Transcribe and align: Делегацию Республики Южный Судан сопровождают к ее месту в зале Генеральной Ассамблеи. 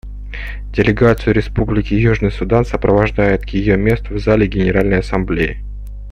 Делегацию 0.73 1.35
Республики 1.35 1.93
Южный 1.93 2.31
Судан 2.31 2.65
сопровождают 2.65 3.43
к 3.43 3.49
ее 3.49 3.77
месту 3.77 4.15
в 4.15 4.19
зале 4.19 4.47
Генеральной 4.47 4.97
Ассамблеи. 4.97 5.61